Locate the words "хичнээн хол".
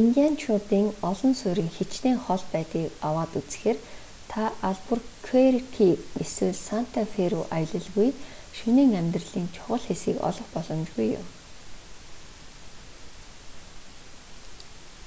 1.76-2.42